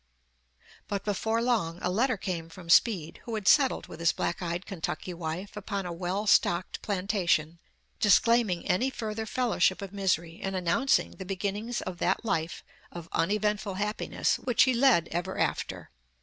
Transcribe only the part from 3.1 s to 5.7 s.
who had settled with his black eyed Kentucky wife